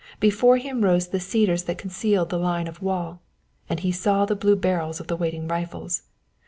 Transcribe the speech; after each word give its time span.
Before 0.19 0.57
him 0.57 0.83
rose 0.83 1.09
the 1.09 1.19
cedars 1.19 1.65
that 1.65 1.77
concealed 1.77 2.29
the 2.31 2.39
line 2.39 2.65
of 2.67 2.81
wall; 2.81 3.21
and 3.69 3.81
he 3.81 3.91
saw 3.91 4.25
the 4.25 4.35
blue 4.35 4.55
barrels 4.55 4.99
of 4.99 5.05
the 5.05 5.15
waiting 5.15 5.47
rifles. 5.47 6.01